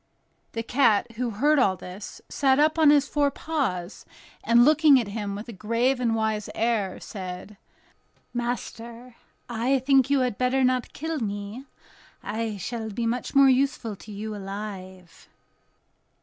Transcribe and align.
The 0.53 0.63
cat, 0.63 1.11
who 1.11 1.29
heard 1.29 1.59
all 1.59 1.75
this, 1.75 2.21
sat 2.27 2.57
up 2.57 2.79
on 2.79 2.89
his 2.89 3.07
four 3.07 3.29
paws, 3.29 4.03
and 4.43 4.65
looking 4.65 4.99
at 4.99 5.09
him 5.09 5.35
with 5.35 5.47
a 5.47 5.53
grave 5.53 5.99
and 5.99 6.15
wise 6.15 6.49
air, 6.55 6.99
said: 6.99 7.55
"Master, 8.33 9.17
I 9.47 9.77
think 9.77 10.09
you 10.09 10.21
had 10.21 10.39
better 10.39 10.63
not 10.63 10.93
kill 10.93 11.19
me; 11.19 11.65
I 12.23 12.57
shall 12.57 12.89
be 12.89 13.05
much 13.05 13.35
more 13.35 13.47
useful 13.47 13.95
to 13.97 14.11
you 14.11 14.35
alive." 14.35 15.29